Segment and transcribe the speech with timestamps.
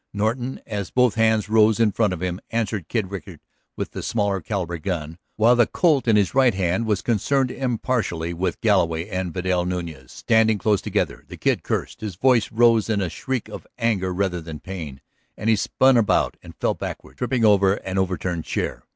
[0.13, 3.39] Norton, as both hands rose in front of him, answered Kid Rickard
[3.77, 8.33] with the smaller caliber gun while the Colt in his right hand was concerned impartially
[8.33, 11.23] with Galloway and Vidal Nuñez, standing close together.
[11.27, 15.01] The Kid cursed, his voice rose in a shriek of anger rather than pain,
[15.37, 18.81] and he spun about and fell backward, tripping over an overturned chair.